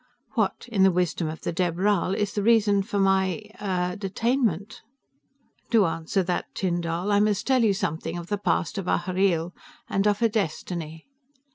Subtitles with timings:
[0.33, 4.81] "What, in the wisdom of the Dheb Rhal, is the reason for my er detainment?"
[5.69, 9.51] "To answer that, Tyn Dall, I must tell you something of the past of Ahhreel,
[9.87, 11.05] and of her destiny."